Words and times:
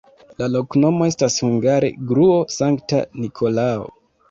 La 0.37 0.45
loknomo 0.53 1.09
estas 1.11 1.37
hungare: 1.43 1.91
gruo-Sankta 2.13 3.05
Nikolao. 3.21 3.89